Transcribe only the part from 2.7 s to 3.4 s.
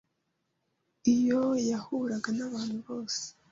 bose